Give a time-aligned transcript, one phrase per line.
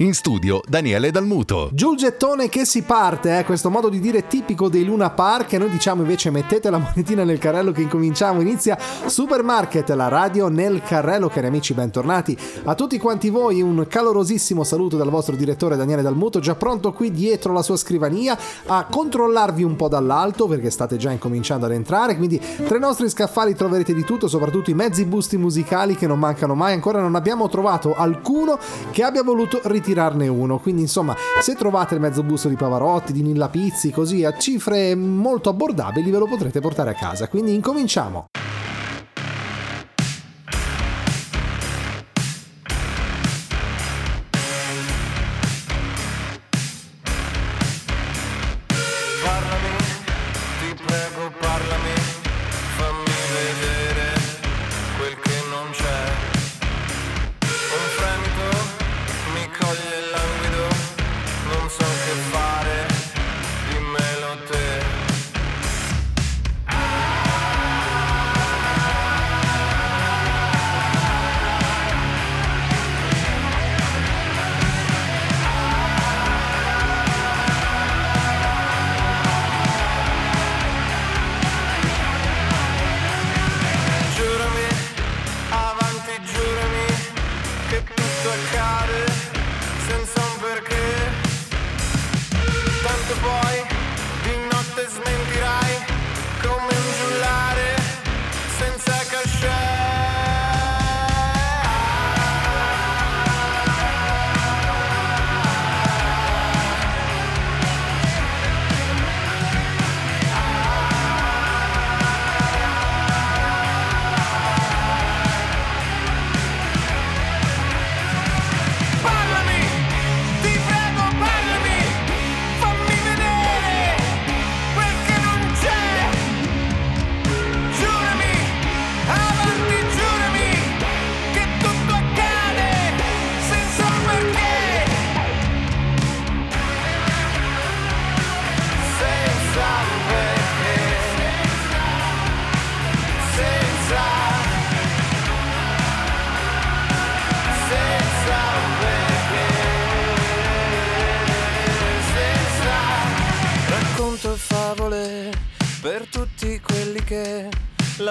[0.00, 1.70] In studio Daniele Dalmuto.
[1.72, 3.44] Giù il gettone che si parte, eh?
[3.44, 5.54] questo modo di dire tipico dei Luna Park.
[5.54, 8.76] Noi diciamo invece mettete la monetina nel carrello che incominciamo, inizia
[9.06, 14.98] Supermarket, la radio nel carrello, cari amici bentornati a tutti quanti voi, un calorosissimo saluto
[14.98, 18.36] dal vostro direttore Daniele Dalmuto, già pronto qui dietro la sua scrivania
[18.66, 23.08] a controllarvi un po' dall'alto perché state già incominciando ad entrare, quindi tra i nostri
[23.08, 27.14] scaffali troverete di tutto, soprattutto i mezzi busti musicali che non mancano mai, ancora non
[27.14, 28.58] abbiamo trovato alcuno
[28.90, 30.58] che abbia voluto ritirare tirarne uno.
[30.58, 34.94] Quindi, insomma, se trovate il mezzo busto di Pavarotti, di Nilla Pizzi, così a cifre
[34.96, 37.28] molto abbordabili, ve lo potrete portare a casa.
[37.28, 38.26] Quindi incominciamo.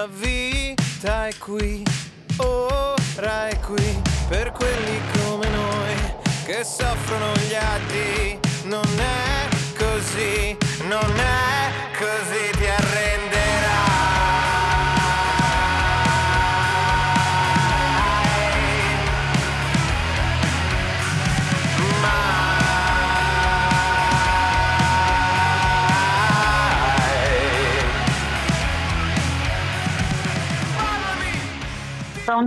[0.06, 1.82] vita è qui,
[2.38, 5.94] ora è qui, per quelli come noi
[6.44, 8.38] che soffrono gli atti.
[8.64, 10.56] Non è così,
[10.88, 13.15] non è così, ti arrendi.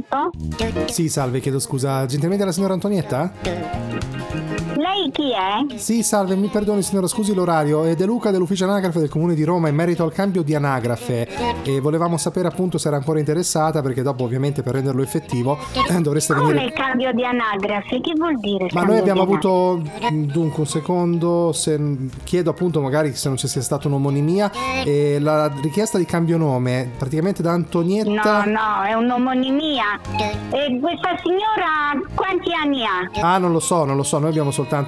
[0.09, 0.87] Pronto?
[0.91, 2.05] Sì, salve, chiedo scusa.
[2.05, 3.31] Gentilmente la signora Antonietta?
[4.99, 5.77] Lei chi è?
[5.77, 7.85] Sì, salve, mi perdoni signora, scusi l'orario.
[7.85, 11.25] È De Luca dell'ufficio anagrafe del comune di Roma in merito al cambio di anagrafe
[11.63, 15.57] e volevamo sapere appunto se era ancora interessata perché dopo ovviamente per renderlo effettivo
[15.89, 16.65] eh, dovreste Come venire...
[16.65, 18.01] il cambio di anagrafe?
[18.01, 18.67] Che vuol dire?
[18.73, 21.79] Ma noi abbiamo avuto, dunque un secondo, se,
[22.25, 24.51] chiedo appunto magari se non ci sia stata un'omonimia
[24.83, 28.43] e la richiesta di cambio nome praticamente da Antonietta...
[28.43, 29.99] No, no, è un'omonimia.
[30.49, 33.09] E questa signora quanti anni ha?
[33.21, 34.87] Ah, non lo so, non lo so, noi abbiamo soltanto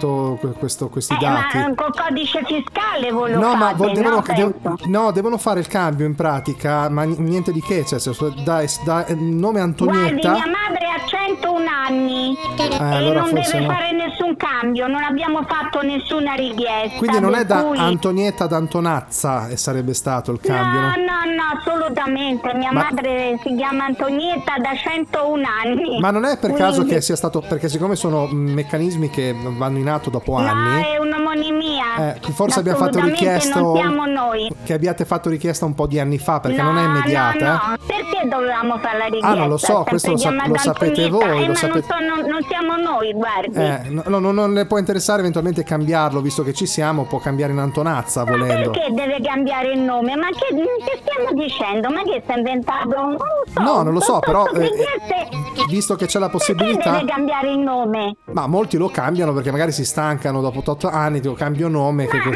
[0.58, 1.58] questo, questi eh, dati.
[1.58, 5.38] Ma col codice fiscale voi lo no, fate, ma vo- devono, no, devo- no, devono
[5.38, 8.00] fare il cambio in pratica, ma niente di che, cioè,
[8.44, 10.30] da, da eh, nome Antonietta...
[10.30, 13.92] Guardi, mia madre ha 101 anni e allora non deve fare
[14.31, 16.97] nessun cambio, non abbiamo fatto nessuna richiesta.
[16.97, 20.96] Quindi non è da cui- Antonietta ad Antonazza e sarebbe stato il cambio, No, no?
[20.96, 22.53] no, no, assolutamente.
[22.56, 26.00] Mia Ma- madre si chiama Antonietta da 101 anni.
[26.00, 29.78] Ma non è per caso Quindi- che sia stato, perché siccome sono meccanismi che vanno
[29.78, 32.14] in atto dopo No, anni, è un'omonimia.
[32.16, 34.50] eh, forse abbiamo fatto richiesta non siamo noi.
[34.64, 37.46] che abbiate fatto richiesta un po' di anni fa, perché no, non è immediata.
[37.46, 37.67] No, eh.
[37.70, 39.28] no, perché dovevamo fare la richiesta?
[39.28, 41.84] Ah, non lo so, questo lo chiamata lo sapete voi, Eh, lo ma sapete- Non,
[41.84, 43.56] so- non- non siamo noi, guardi.
[43.56, 47.20] Eh, no, no, no, non le può interessare eventualmente cambiarlo, visto che ci siamo, può
[47.20, 48.70] cambiare in Antonazza Ma volendo.
[48.72, 50.16] perché deve cambiare il nome?
[50.16, 51.90] Ma che, che stiamo dicendo?
[51.90, 52.90] Ma che si è inventato?
[52.90, 53.18] Non lo
[53.53, 53.62] so.
[53.62, 55.29] No, non lo so, però eh, richieste-
[55.68, 58.16] visto che c'è la Perché possibilità, deve cambiare il nome?
[58.32, 62.08] ma molti lo cambiano perché magari si stancano dopo 8 anni, dico cambio nome.
[62.08, 62.18] Che...
[62.18, 62.32] Ma,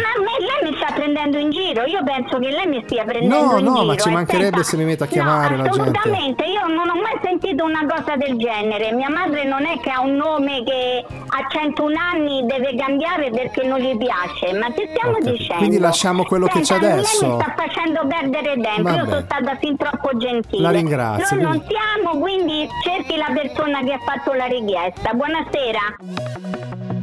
[0.95, 1.83] prendendo in giro.
[1.85, 3.85] Io penso che lei mi stia prendendo no, in no, giro.
[3.85, 5.79] ma ci E mancherebbe senta, se mi metto a chiamare no, la gente.
[5.81, 8.91] assolutamente, io non ho mai sentito una cosa del genere.
[8.93, 13.63] Mia madre non è che ha un nome che a 101 anni deve cambiare perché
[13.65, 14.57] non gli piace.
[14.57, 15.31] Ma che stiamo capito.
[15.31, 15.57] dicendo?
[15.57, 17.25] Quindi lasciamo quello che c'è Senta, adesso.
[17.27, 18.89] Lei mi sta facendo perdere tempo.
[18.89, 19.09] Io Vabbè.
[19.09, 20.61] sono stata fin troppo gentile.
[20.61, 25.11] La ringrazio, Noi non quindi- siamo, quindi cerchi la persona che ha fatto la richiesta.
[25.13, 26.94] Buonasera.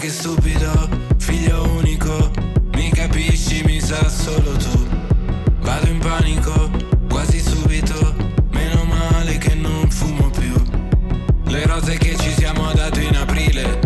[0.00, 0.88] Che stupido,
[1.18, 2.30] figlio unico,
[2.72, 4.88] mi capisci, mi sa solo tu.
[5.60, 6.70] Vado in panico,
[7.06, 8.14] quasi subito,
[8.50, 10.54] meno male che non fumo più.
[11.44, 13.80] Le rose che ci siamo date in aprile,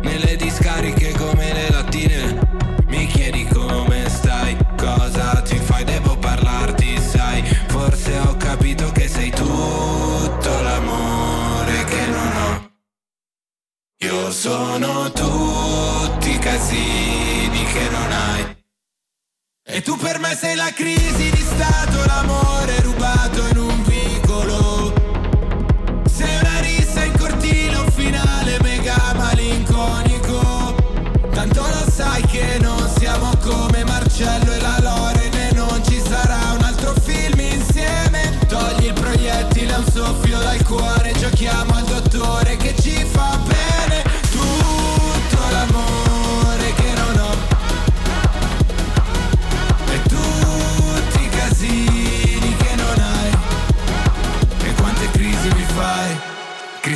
[0.00, 2.38] nelle discariche come le lattine.
[2.86, 7.44] Mi chiedi come stai, cosa ti fai, devo parlarti, sai.
[7.66, 10.57] Forse ho capito che sei tutto
[14.00, 18.56] Io sono tutti i casini che non hai.
[19.66, 24.92] E tu per me sei la crisi di stato, l'amore rubato in un vicolo.
[26.08, 30.76] Sei una rissa in cortile, un finale mega malinconico.
[31.32, 34.57] Tanto lo sai che non siamo come Marcello e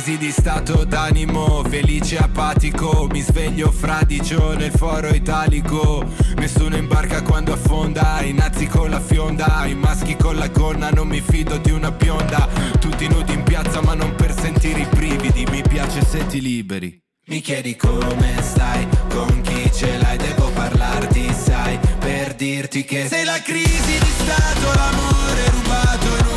[0.03, 3.07] Crisi di stato d'animo, felice apatico.
[3.09, 6.03] Mi sveglio fradicio nel foro italico.
[6.35, 11.07] Nessuno imbarca quando affonda I nazi con la fionda, i maschi con la gonna Non
[11.07, 12.49] mi fido di una bionda.
[12.81, 15.45] Tutti nudi in piazza ma non per sentire i brividi.
[15.49, 17.01] Mi piace se ti liberi.
[17.27, 23.23] Mi chiedi come stai, con chi ce l'hai, devo parlarti, sai, per dirti che sei
[23.23, 26.32] la crisi di stato, l'amore rubato in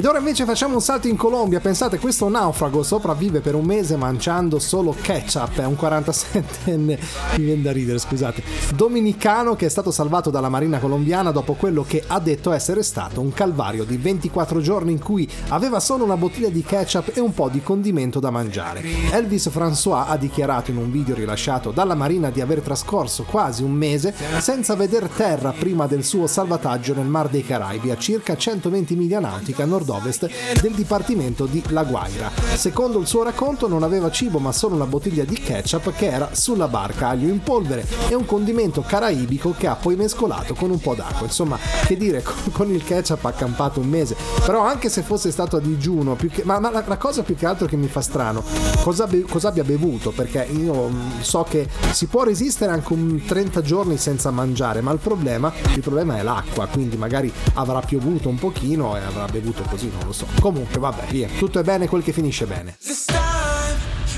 [0.00, 1.60] Ed ora invece facciamo un salto in Colombia.
[1.60, 5.58] Pensate, questo naufrago sopravvive per un mese mangiando solo ketchup.
[5.58, 6.98] È un 47enne,
[7.36, 8.42] mi viene da ridere, scusate.
[8.74, 13.20] Dominicano che è stato salvato dalla marina colombiana dopo quello che ha detto essere stato
[13.20, 17.34] un calvario di 24 giorni in cui aveva solo una bottiglia di ketchup e un
[17.34, 18.82] po' di condimento da mangiare.
[19.12, 23.72] Elvis François ha dichiarato in un video rilasciato dalla marina di aver trascorso quasi un
[23.72, 28.96] mese senza veder terra prima del suo salvataggio nel Mar dei Caraibi a circa 120
[28.96, 32.30] miglia nautiche a nord-ovest del dipartimento di La Guaira.
[32.54, 36.30] Secondo il suo racconto non aveva cibo ma solo una bottiglia di ketchup che era
[36.32, 40.78] sulla barca, aglio in polvere e un condimento caraibico che ha poi mescolato con un
[40.80, 41.26] po' d'acqua.
[41.26, 42.22] Insomma, che dire,
[42.52, 44.16] con, il ketchup ha campato un mese.
[44.44, 47.34] Però anche se fosse stato a digiuno, più che- ma, ma la, la cosa più
[47.34, 48.42] che altro che mi fa strano,
[48.82, 50.10] cosa, be- cosa abbia bevuto?
[50.10, 54.92] Perché io mm, so che si può resistere anche un 30 giorni senza mangiare, ma
[54.92, 59.62] il problema, il problema è l'acqua, quindi magari avrà piovuto un pochino e avrà bevuto
[59.68, 60.26] così, non lo so.
[60.40, 62.76] Comunque, vabbè, via, tutto è bene quel che finisce bene.
[62.80, 63.18] This time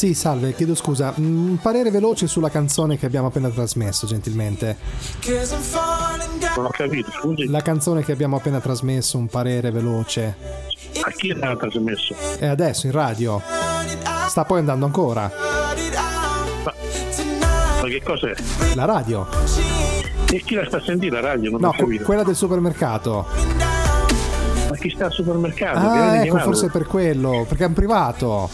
[0.02, 1.14] Sì, salve, chiedo scusa.
[1.20, 4.76] Mm, Un parere veloce sulla canzone che abbiamo appena trasmesso, gentilmente.
[6.56, 7.46] Non ho capito, scusi.
[7.46, 10.36] La canzone che abbiamo appena trasmesso, un parere veloce.
[11.04, 12.16] A chi l'ha trasmesso?
[12.40, 13.40] E adesso in radio.
[14.28, 15.32] Sta poi andando ancora.
[16.64, 18.34] Ma che cos'è?
[18.74, 19.28] La radio.
[20.32, 21.52] E chi la sta sentire la radio?
[21.52, 23.28] Non No, que- quella del supermercato.
[24.68, 25.78] Ma chi sta al supermercato?
[25.78, 28.50] Ah, ecco, forse per quello, perché è un privato.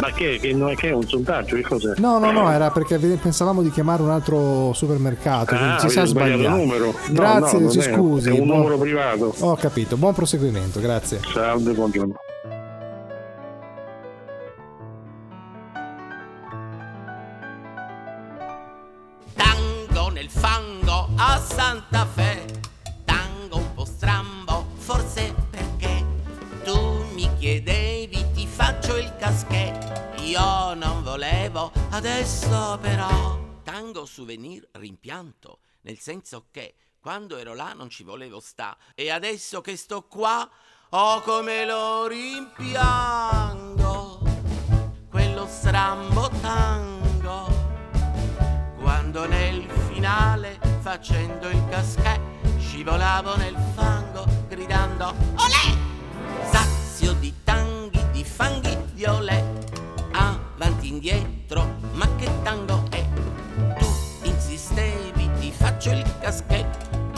[0.00, 1.56] Ma che, che non è che è un sondaggio?
[1.56, 1.94] Che cos'è?
[1.96, 6.46] No, no, no, era perché pensavamo di chiamare un altro supermercato, Ah, ci siamo sbagliati.
[6.60, 6.86] numero.
[6.86, 8.28] No, Grazie, no, non ci scusi.
[8.28, 9.34] È un buon- numero privato.
[9.40, 11.20] Ho capito, buon proseguimento, grazie.
[11.32, 12.14] Salve, buongiorno.
[32.02, 33.38] Adesso però.
[33.62, 38.76] Tango souvenir rimpianto, nel senso che quando ero là non ci volevo sta.
[38.96, 40.50] E adesso che sto qua,
[40.90, 42.80] oh come lo rimpiango,
[45.08, 47.46] quello strambo tango.
[48.80, 52.20] Quando nel finale facendo il caschè
[52.58, 55.78] scivolavo nel fango gridando olè!
[56.50, 59.62] Sazio di tanghi di fanghi di olè
[60.72, 61.31] avanti indietro
[62.02, 63.06] ma che tango è?
[63.78, 63.86] Tu
[64.24, 66.66] insistevi ti faccio il caschè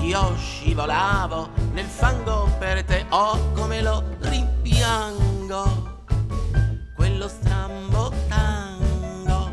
[0.05, 3.07] io scivolavo nel fango per te.
[3.09, 6.03] Oh come lo rimpiango.
[6.95, 9.51] Quello strambo tango.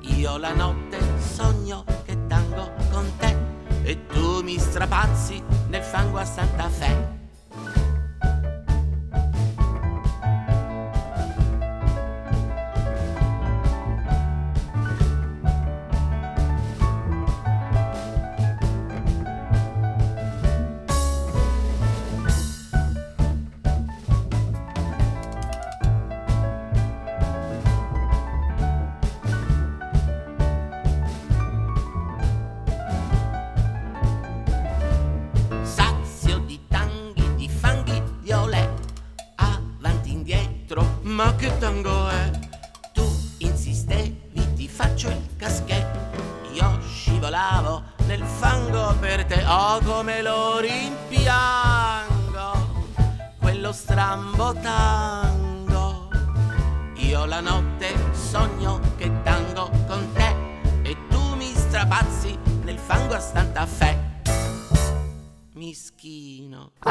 [0.00, 3.36] Io la notte sogno che tango con te.
[3.82, 7.11] E tu mi strapazzi nel fango a Santa Fe.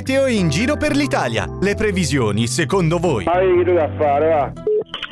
[0.00, 1.46] Meteo in giro per l'Italia.
[1.60, 3.26] Le previsioni, secondo voi?
[3.26, 4.52] Hai che da fare, va.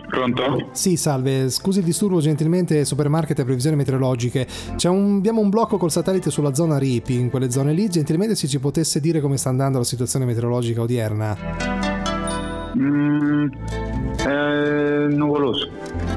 [0.09, 0.71] Pronto?
[0.73, 4.47] Sì, salve, scusi il disturbo gentilmente, supermarket e previsioni meteorologiche.
[4.77, 8.35] C'è un, abbiamo un blocco col satellite sulla zona Ripi, in quelle zone lì, gentilmente
[8.35, 11.37] se ci potesse dire come sta andando la situazione meteorologica odierna.
[12.79, 13.28] Mm.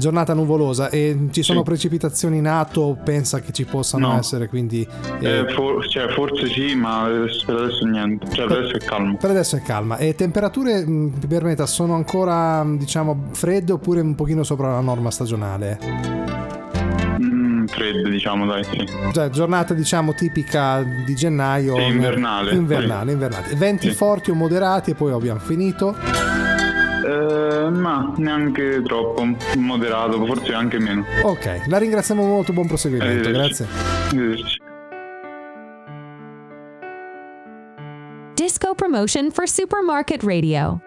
[0.01, 1.65] Giornata nuvolosa e ci sono Sì.
[1.65, 4.17] precipitazioni in atto, pensa che ci possano No.
[4.17, 4.85] essere, quindi...
[5.19, 7.07] eh, Eh, for- cioè, forse sì, ma
[7.45, 8.25] per adesso niente.
[8.31, 9.15] Cioè, per adesso è calmo.
[9.17, 9.97] Per adesso è calma.
[9.97, 14.81] E temperature, mh, mi permetta, sono ancora, mh, diciamo, fredde oppure un pochino sopra la
[14.81, 15.77] norma stagionale?
[17.21, 18.83] Mm, freddo, diciamo, dai, sì.
[19.13, 21.75] Cioè, giornata, diciamo, tipica di gennaio.
[21.75, 22.53] Sì, invernale.
[22.53, 23.53] Invernale, invernale.
[23.55, 23.93] Venti Sì.
[23.95, 25.95] forti o moderati e poi abbiamo finito.
[27.05, 29.23] Eh, ma neanche troppo.
[29.57, 31.03] Moderato, forse anche meno.
[31.23, 33.63] Ok, la ringraziamo molto, buon proseguimento, Arrivederci.
[33.65, 33.67] grazie.
[34.09, 34.59] Arrivederci.
[38.35, 40.79] Disco promotion for Supermarket Radio.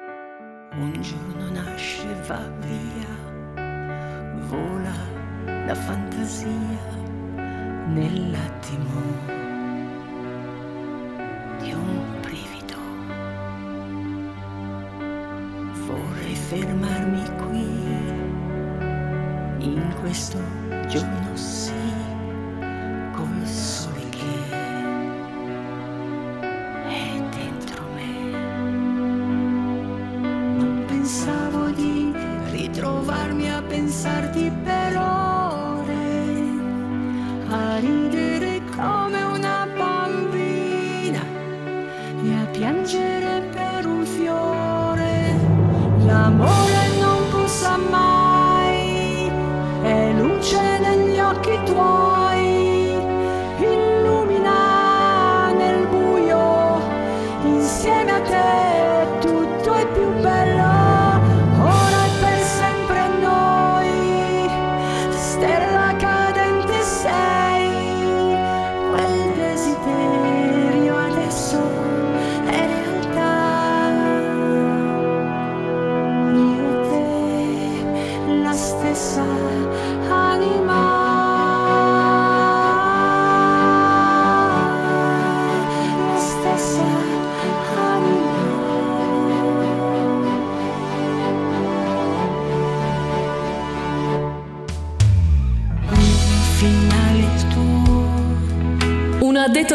[0.76, 3.62] Un giorno nasce e va via,
[4.48, 4.92] vola
[5.66, 6.48] la fantasia
[7.86, 8.90] nell'attimo
[11.60, 12.03] di un
[15.86, 17.66] Vorrei fermarmi qui,
[19.66, 20.38] in questo
[20.88, 21.72] giorno sì,
[23.12, 23.83] col sole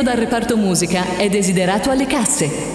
[0.10, 2.69] dal reparto musica è desiderato alle casse.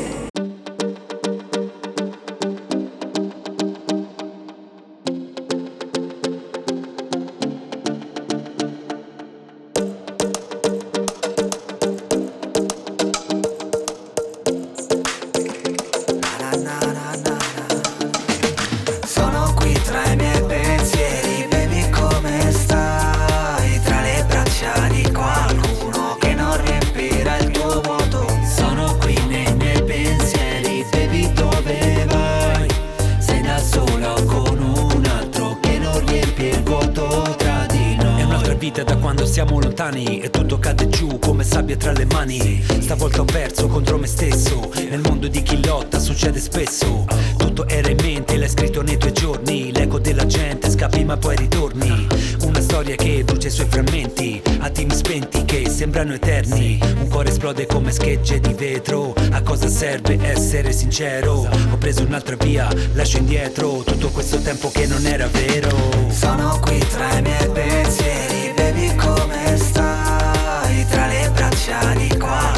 [51.04, 52.06] Scappi ma poi ritorni.
[52.42, 56.78] Una storia che brucia i suoi frammenti Attimi spenti che sembrano eterni.
[56.82, 59.14] Un cuore esplode come schegge di vetro.
[59.30, 61.48] A cosa serve essere sincero?
[61.70, 65.70] Ho preso un'altra via, lascio indietro Tutto questo tempo che non era vero.
[66.10, 70.86] Sono qui tra i miei pensieri, baby come stai?
[70.88, 72.53] Tra le braccia di qualcuno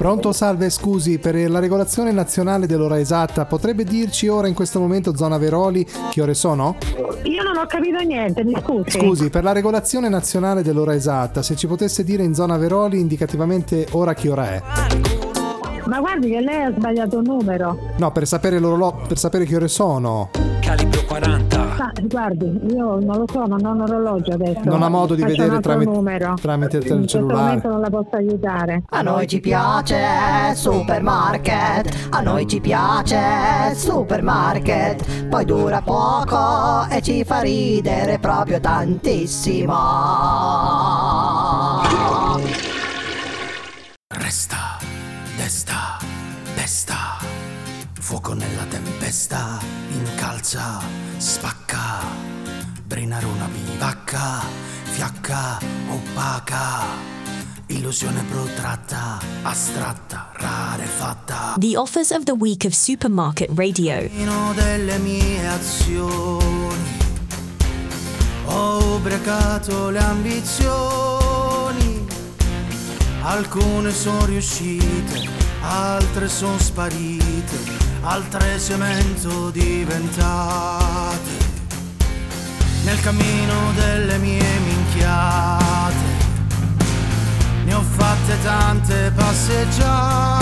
[0.00, 5.14] Pronto, salve, scusi, per la regolazione nazionale dell'ora esatta, potrebbe dirci ora in questo momento,
[5.14, 6.76] zona Veroli, che ore sono?
[7.24, 8.98] Io non ho capito niente, mi scusi.
[8.98, 13.88] Scusi, per la regolazione nazionale dell'ora esatta, se ci potesse dire in zona Veroli indicativamente
[13.90, 14.62] ora che ora è?
[15.84, 17.78] Ma guardi che lei ha sbagliato un numero.
[17.98, 18.58] No, per sapere
[19.06, 20.30] per sapere che ore sono.
[21.10, 21.58] Calibro 40.
[21.78, 24.60] Ma guardi, io non lo so, non ho un orologio adesso.
[24.64, 26.34] Non ha modo di Faccio vedere tramite- numero.
[26.40, 27.40] tramite il In questo cellulare.
[27.42, 28.82] momento non la posso aiutare.
[28.90, 29.96] A noi ci piace
[30.54, 33.18] supermarket, a noi ci piace
[33.74, 39.74] supermarket, poi dura poco e ci fa ridere proprio tantissimo.
[44.08, 44.56] Resta,
[45.36, 45.98] desta,
[46.54, 46.94] desta,
[47.98, 49.58] fuoco nella tempesta,
[50.40, 50.80] incalza,
[51.18, 52.00] spacca,
[52.86, 54.40] brinare una bivacca,
[54.84, 55.58] fiacca,
[55.90, 56.84] opaca,
[57.66, 61.56] illusione protratta, astratta, rarefatta.
[61.58, 64.08] The offers of the week of Supermarket Radio.
[64.54, 66.88] Delle mie azioni,
[68.46, 71.26] ho ubriacato le ambizioni,
[73.22, 75.28] alcune sono riuscite,
[75.60, 77.19] altre sono sparite,
[78.02, 81.18] altre cemento diventate.
[82.84, 85.94] Nel cammino delle mie minchiate,
[87.64, 90.38] ne ho fatte tante passeggiate.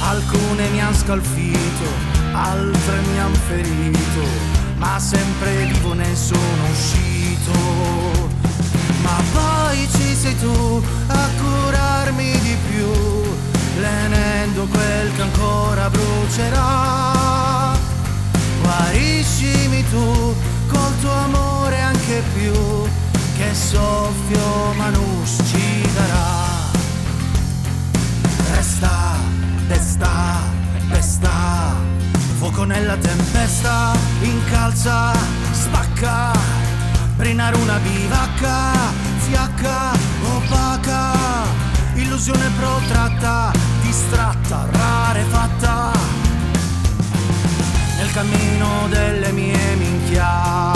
[0.00, 1.88] Alcune mi han scalfito,
[2.32, 4.26] altre mi han ferito,
[4.76, 7.13] ma sempre vivo ne sono uscito.
[22.14, 22.52] Amore anche più,
[23.36, 26.72] che soffio ma non ci darà.
[28.54, 29.16] Resta,
[29.66, 30.42] desta,
[30.88, 31.74] pesta,
[32.38, 35.12] fuoco nella tempesta, incalza,
[35.50, 36.32] spacca,
[37.16, 38.72] brinare una bivacca,
[39.18, 39.92] fiacca,
[40.36, 41.12] opaca,
[41.94, 43.50] illusione protratta,
[43.82, 45.92] distratta, rarefatta,
[47.96, 50.73] nel cammino delle mie minchiate,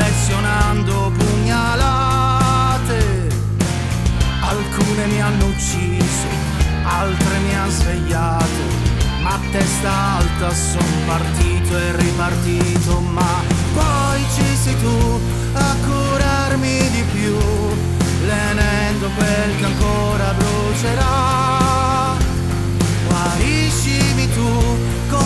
[0.00, 2.98] collezionando pugnalate.
[4.40, 6.26] Alcune mi hanno ucciso,
[6.82, 8.62] altre mi hanno svegliato,
[9.22, 13.42] ma a testa alta son partito e ripartito, ma
[13.74, 15.20] poi ci sei tu
[15.52, 17.36] a curarmi di più,
[18.26, 21.69] lenendo quel che ancora brucerà.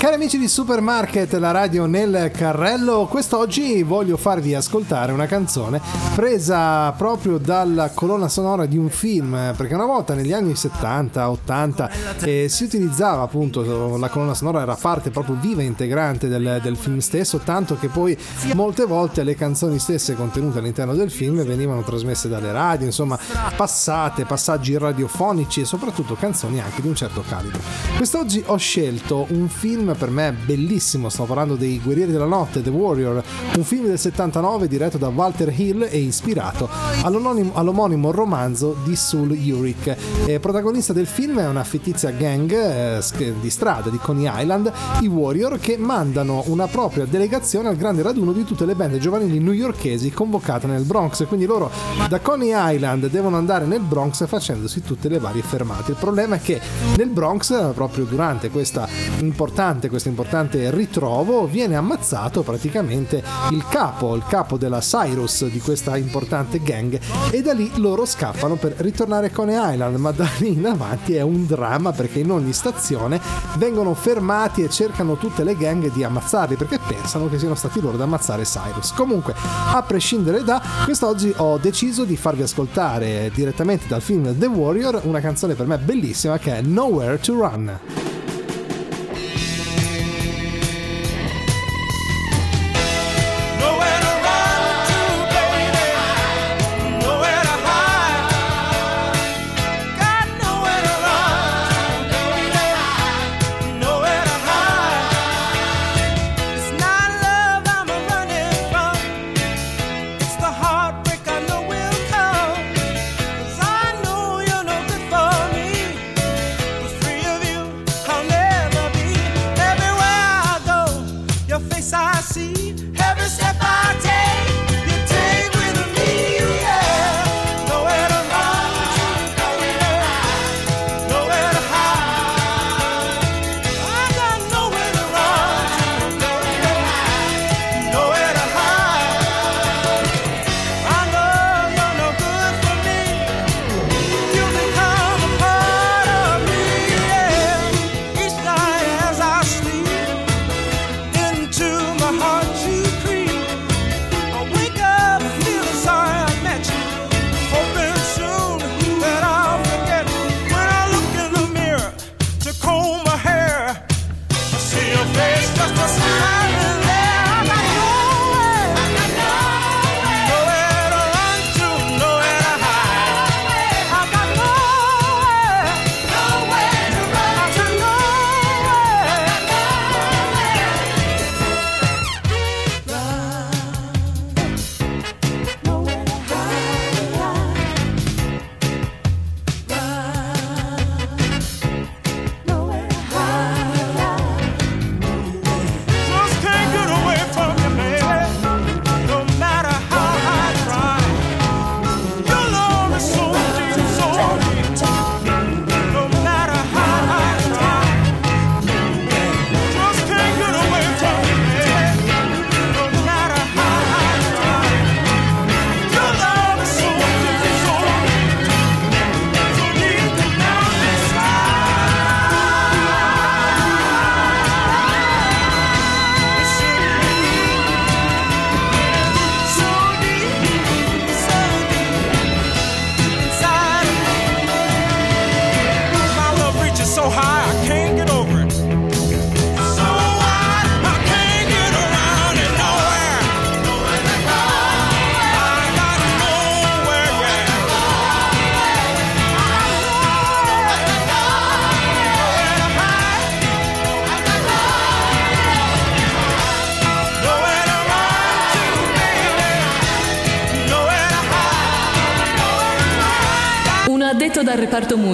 [0.04, 5.80] Cari amici di Supermarket, la radio nel carrello, quest'oggi voglio farvi ascoltare una canzone
[6.14, 12.48] presa proprio dalla colonna sonora di un film, perché una volta negli anni 70-80 eh,
[12.50, 16.98] si utilizzava appunto, la colonna sonora era parte proprio viva e integrante del, del film
[16.98, 18.14] stesso, tanto che poi
[18.52, 23.18] molte volte le canzoni stesse contenute all'interno del film venivano trasmesse dalle radio, insomma
[23.56, 27.60] passate, passaggi radiofonici e soprattutto canzoni anche di un certo calibro.
[27.96, 32.70] Quest'oggi ho scelto un film per me bellissimo, sto parlando dei Guerrieri della Notte, The
[32.70, 33.22] Warrior,
[33.56, 36.68] un film del 79 diretto da Walter Hill e ispirato
[37.02, 39.96] all'omonimo, romanzo di Sul Uric.
[40.26, 43.02] Eh, protagonista del film è una fittizia gang eh,
[43.40, 48.32] di strada di Coney Island, i Warrior, che mandano una propria delegazione al grande raduno
[48.32, 51.26] di tutte le bande giovanili newyorkesi convocate nel Bronx.
[51.26, 51.70] Quindi loro
[52.08, 55.92] da Coney Island devono andare nel Bronx facendosi tutte le varie fermate.
[55.92, 56.60] Il problema è che
[56.96, 64.24] nel Bronx, proprio durante questa importante, questo importante ritrovo, viene ammazzato praticamente il capo, il
[64.26, 66.98] capo della Cyrus di questa importante gang
[67.30, 71.14] e da lì loro scappano per ritornare a Coney Island, ma da lì in avanti
[71.14, 73.20] è un dramma perché in ogni stazione
[73.56, 77.94] vengono fermati e cercano tutte le gang di ammazzarli perché pensano che siano stati loro
[77.94, 78.92] ad ammazzare Cyrus.
[78.92, 79.34] Comunque,
[79.72, 85.20] a prescindere da, quest'oggi ho deciso di farvi ascoltare direttamente dal film The Warrior una
[85.20, 88.13] canzone per me bellissima che è Nowhere to Run.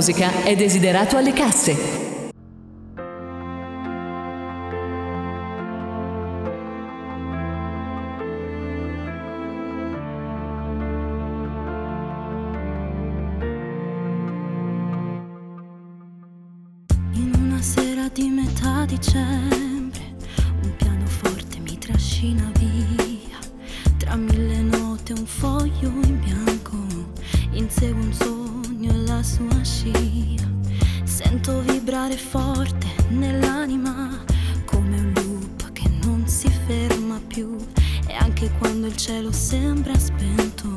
[0.00, 1.76] Musica è desiderato alle casse.
[17.12, 20.14] In una sera di metà dicembre,
[20.62, 23.36] un pianoforte mi trascina via.
[23.98, 26.78] Tra mille note un foglio in bianco,
[27.50, 28.39] insegue un sogno
[29.22, 30.48] sua scia.
[31.04, 34.24] Sento vibrare forte nell'anima,
[34.64, 37.56] come un loop che non si ferma più.
[38.06, 40.68] E anche quando il cielo sembra spento,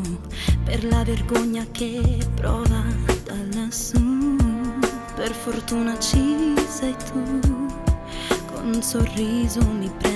[0.63, 2.83] per la vergogna che prova
[3.23, 4.35] da lassù.
[5.15, 7.41] Per fortuna ci sei tu,
[8.53, 10.12] con un sorriso mi prendi,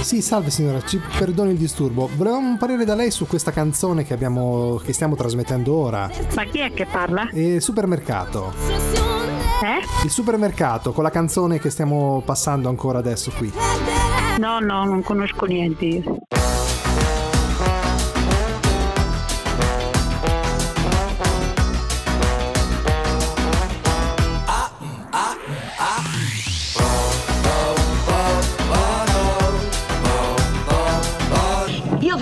[0.00, 2.08] Sì, salve signora, ci perdoni il disturbo.
[2.16, 6.10] Volevamo un parere da lei su questa canzone che abbiamo che stiamo trasmettendo ora.
[6.34, 7.28] Ma chi è che parla?
[7.32, 8.52] Il supermercato.
[9.62, 10.04] Eh?
[10.04, 13.52] Il supermercato con la canzone che stiamo passando ancora adesso qui.
[14.38, 16.02] No, no, non conosco niente io.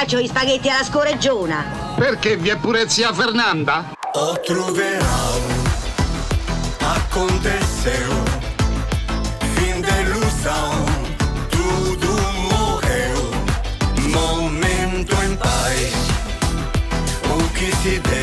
[0.07, 1.65] Faccio gli spaghetti alla scoreggiona.
[1.97, 3.93] Perché vi è pure zia Fernanda?
[4.15, 5.05] O troverò
[6.79, 8.13] aconteceu
[9.57, 10.85] Fim de ilusão
[11.51, 12.09] Tudo
[12.49, 13.31] morreu
[14.09, 15.93] Momento em paz
[17.25, 18.16] O que se deu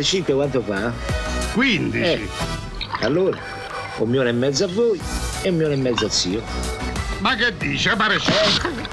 [0.00, 0.92] per 5 quanto fa?
[1.52, 1.98] 15.
[1.98, 2.28] Eh,
[3.02, 3.36] allora,
[3.98, 4.98] un milione e mezzo a voi
[5.42, 6.42] e un milione e mezzo a zio.
[7.18, 8.88] Ma che dice, maresciallo?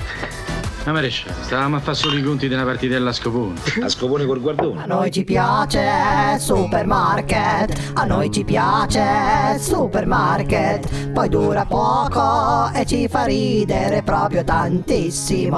[0.83, 3.59] Ma maresciallo, stavamo a fare solo i conti della partitella a scopone.
[3.83, 4.83] A scopone col guardone.
[4.83, 13.07] A noi ci piace supermarket, a noi ci piace supermarket, poi dura poco e ci
[13.07, 15.57] fa ridere proprio tantissimo.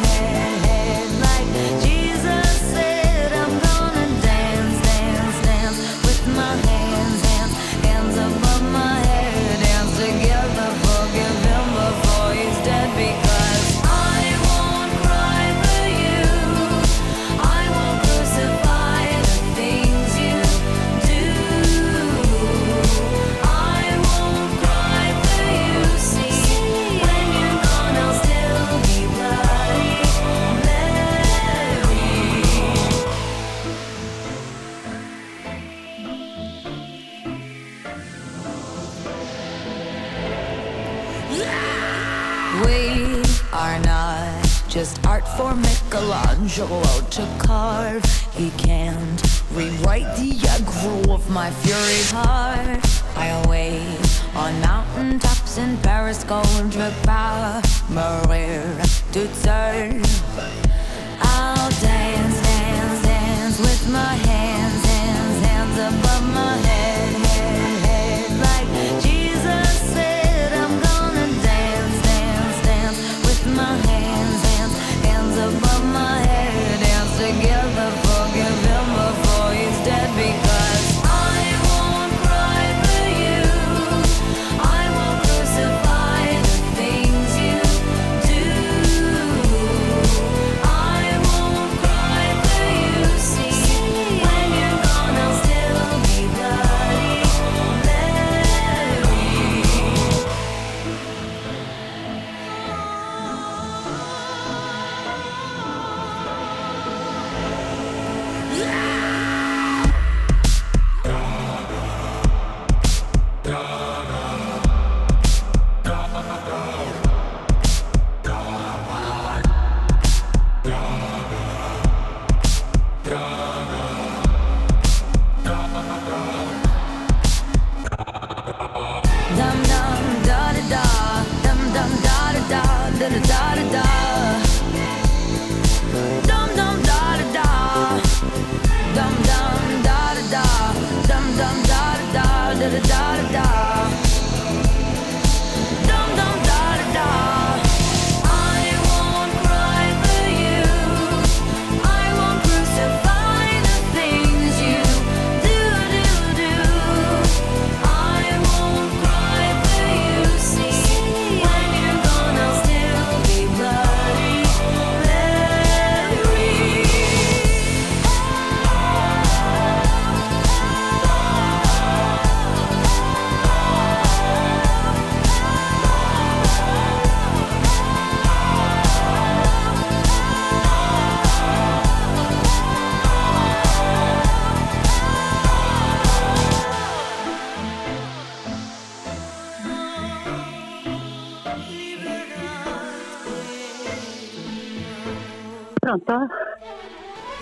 [44.71, 48.05] just art for Michelangelo to carve.
[48.33, 52.79] He can't rewrite the aggro of my fury heart.
[53.17, 56.89] I wait on mountaintops in Paris, Gondra,
[57.89, 58.63] Maria
[59.11, 60.07] to serve.
[61.19, 67.20] I'll dance, dance, dance with my hands, hands, hands above my head,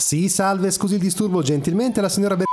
[0.09, 2.47] Sì, salve, scusi il disturbo, gentilmente la signora Ber...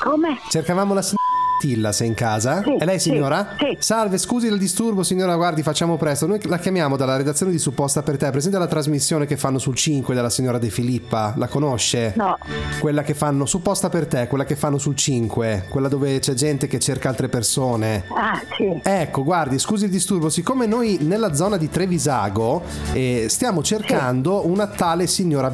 [0.00, 0.40] Come?
[0.48, 1.22] Cercavamo la signora
[1.60, 2.62] Tilla, se è in casa?
[2.64, 3.54] Sì, è lei sì, signora?
[3.56, 3.76] sì.
[3.78, 6.26] Salve, scusi il disturbo signora, guardi, facciamo presto.
[6.26, 8.28] Noi la chiamiamo dalla redazione di Supposta per te.
[8.30, 11.32] Presente la trasmissione che fanno sul 5 della signora De Filippa?
[11.36, 12.12] La conosce?
[12.16, 12.36] No.
[12.80, 16.66] Quella che fanno Supposta per te, quella che fanno sul 5, quella dove c'è gente
[16.66, 18.04] che cerca altre persone.
[18.16, 18.80] Ah, sì.
[18.82, 22.64] Ecco, guardi, scusi il disturbo, siccome noi nella zona di Trevisago
[22.94, 25.48] eh, stiamo cercando una tale signora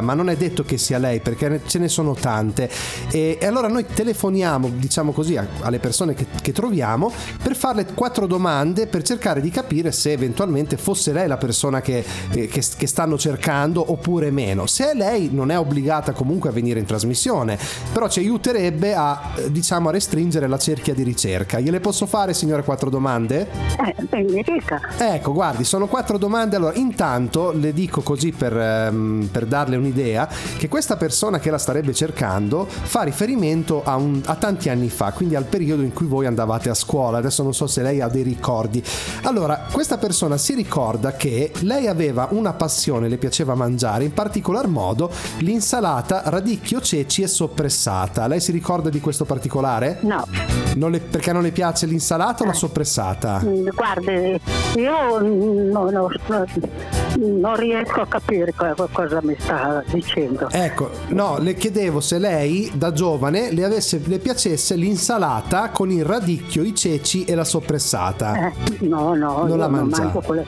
[0.00, 2.70] ma non è detto che sia lei perché ce ne sono tante
[3.10, 7.12] e, e allora noi telefoniamo diciamo così a- alle persone che, che troviamo
[7.42, 12.04] per farle quattro domande per cercare di capire se eventualmente fosse lei la persona che,
[12.32, 16.52] eh, che- che stanno cercando oppure meno se è lei non è obbligata comunque a
[16.52, 17.58] venire in trasmissione
[17.92, 22.32] però ci aiuterebbe a eh, diciamo a restringere la cerchia di ricerca gliele posso fare
[22.34, 23.48] signore quattro domande?
[24.98, 25.14] Eh.
[25.14, 26.56] Ecco, guardi, sono quattro domande.
[26.56, 31.58] Allora, intanto le dico così per, ehm, per darle un'idea che questa persona che la
[31.58, 36.06] starebbe cercando fa riferimento a, un- a tanti anni fa, quindi al periodo in cui
[36.06, 37.18] voi andavate a scuola.
[37.18, 38.82] Adesso non so se lei ha dei ricordi.
[39.22, 44.66] Allora, questa persona si ricorda che lei aveva una passione, le piaceva mangiare, in particolar
[44.66, 48.26] modo l'insalata radicchio, ceci e soppressata.
[48.26, 49.98] Lei si ricorda di questo particolare?
[50.02, 50.26] No.
[50.74, 53.40] Non le- perché non le piace l'insalata o la soppressata?
[53.44, 54.40] Mm, Guardi,
[54.76, 56.46] io mm, non, non-
[57.16, 60.48] non riesco a capire co- cosa mi sta dicendo.
[60.50, 66.04] Ecco, no, le chiedevo se lei da giovane le, avesse, le piacesse l'insalata con il
[66.04, 68.34] radicchio, i ceci e la soppressata.
[68.48, 68.52] Eh,
[68.86, 70.02] no, no, Non la non mangia?
[70.04, 70.46] mangio quelle...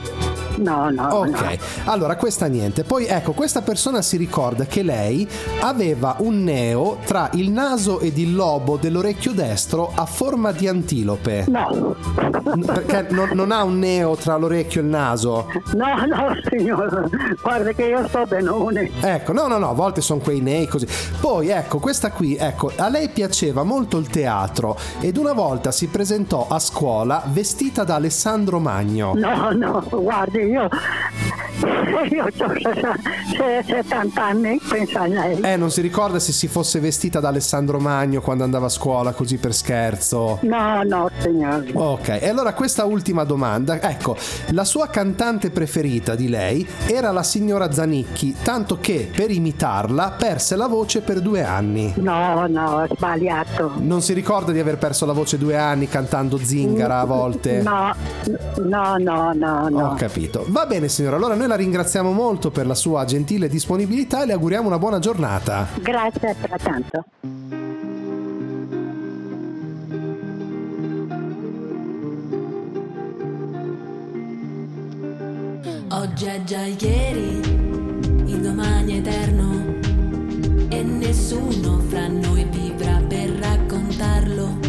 [0.57, 1.91] No, no, Ok, no.
[1.91, 2.83] allora questa niente.
[2.83, 5.27] Poi ecco, questa persona si ricorda che lei
[5.61, 11.45] aveva un neo tra il naso ed il lobo dell'orecchio destro a forma di antilope.
[11.47, 11.95] No.
[12.65, 15.47] Perché non, non ha un neo tra l'orecchio e il naso?
[15.73, 17.09] No, no, signore,
[17.41, 18.91] guarda che io sto benone.
[19.01, 20.87] Ecco, no, no, no, a volte sono quei nei così.
[21.19, 25.87] Poi, ecco, questa qui, ecco, a lei piaceva molto il teatro ed una volta si
[25.87, 29.13] presentò a scuola vestita da Alessandro Magno.
[29.15, 30.69] No, no, guardi, io,
[32.11, 35.39] io ho 70 anni, pensa a lei.
[35.41, 39.13] Eh, non si ricorda se si fosse vestita da Alessandro Magno quando andava a scuola
[39.13, 40.39] così per scherzo.
[40.41, 41.69] No, no, signore.
[41.73, 44.15] Ok, e allora questa ultima domanda, ecco,
[44.51, 50.55] la sua cantante preferita di lei era la signora Zanicchi, tanto che per imitarla perse
[50.55, 51.93] la voce per due anni.
[51.97, 53.73] No, no, ho sbagliato.
[53.77, 57.61] Non si ricorda di aver perso la voce due anni cantando zingara a volte?
[57.61, 57.95] No,
[58.57, 59.91] no, no, no, no.
[59.91, 60.34] Ho capito.
[60.47, 64.33] Va bene signora, allora noi la ringraziamo molto per la sua gentile disponibilità e le
[64.33, 65.67] auguriamo una buona giornata.
[65.81, 67.05] Grazie per tanto.
[75.91, 77.39] Oggi è già ieri,
[78.25, 79.75] il domani è eterno
[80.69, 84.64] e nessuno fra noi vivrà per raccontarlo.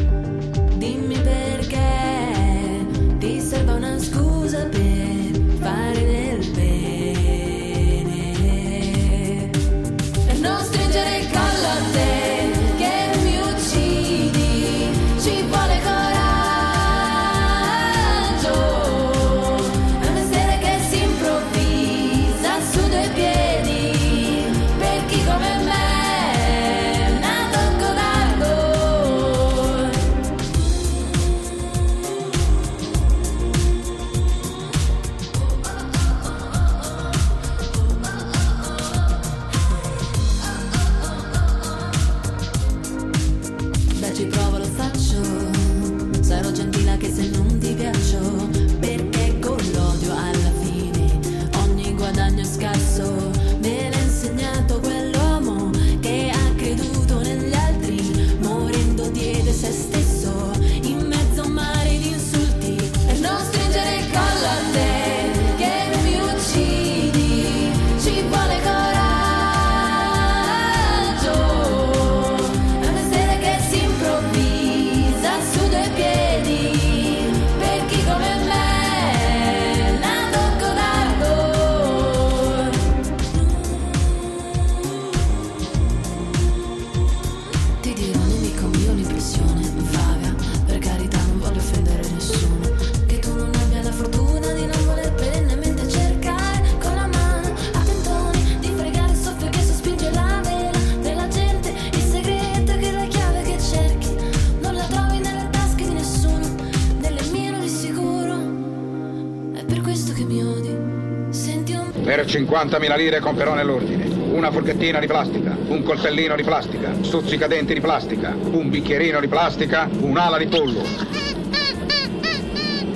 [112.36, 114.04] 50.000 lire comperò nell'ordine.
[114.04, 119.88] Una forchettina di plastica, un coltellino di plastica, stuzzicadenti di plastica, un bicchierino di plastica,
[120.00, 120.82] un'ala di pollo.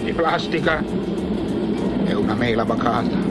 [0.03, 0.85] Di plastica
[2.05, 3.29] e una mela bacata.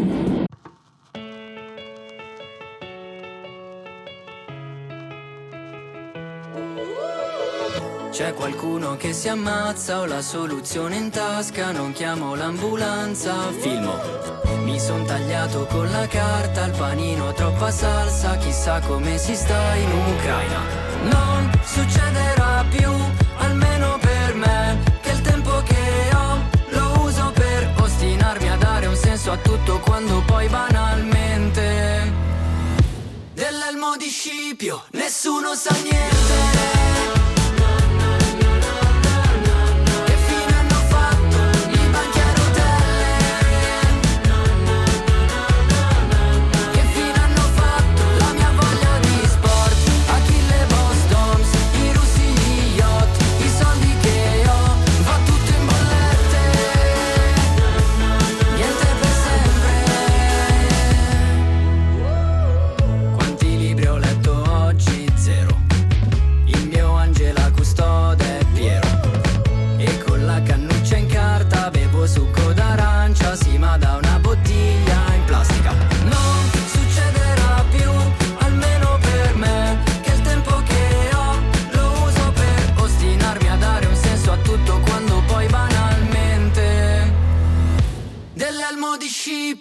[8.10, 14.49] C'è qualcuno che si ammazza, ho la soluzione in tasca, non chiamo l'ambulanza, filmo.
[14.70, 19.92] Mi son tagliato con la carta, il panino troppa salsa, chissà come si sta in
[19.92, 20.60] Ucraina.
[21.10, 22.92] Non succederà più,
[23.38, 26.38] almeno per me, che il tempo che ho
[26.70, 32.14] lo uso per ostinarmi a dare un senso a tutto quando poi banalmente
[33.34, 37.39] dell'elmo di Scipio nessuno sa niente.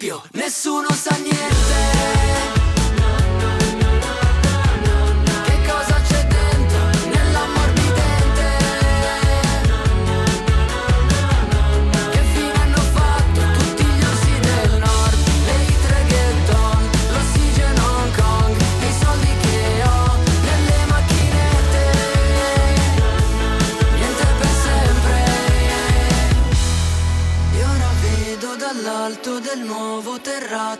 [0.09, 2.38] Scipio nessuno sa niente.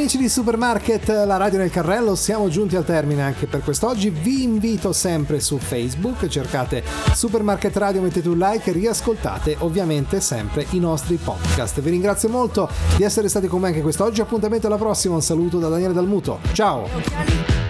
[0.00, 4.08] Amici di Supermarket, la radio nel carrello, siamo giunti al termine anche per quest'oggi.
[4.08, 6.82] Vi invito sempre su Facebook, cercate
[7.12, 11.82] Supermarket Radio, mettete un like e riascoltate ovviamente sempre i nostri podcast.
[11.82, 14.22] Vi ringrazio molto di essere stati con me anche quest'oggi.
[14.22, 15.16] Appuntamento alla prossima.
[15.16, 16.40] Un saluto da Daniele Dalmuto.
[16.52, 17.69] Ciao!